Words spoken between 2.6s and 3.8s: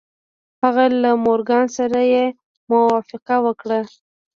موافقه وکړه.